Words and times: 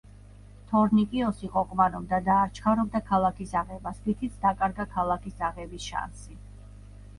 თორნიკიოსი 0.69 1.49
ყოყმანობდა 1.57 2.19
და 2.29 2.37
არ 2.45 2.55
ჩქარობდა 2.61 3.03
ქალაქის 3.11 3.55
აღებას, 3.63 4.01
რითიც 4.09 4.41
დაკარგა 4.49 4.89
ქალაქის 4.97 5.47
აღების 5.53 5.89
შანსი. 5.93 6.39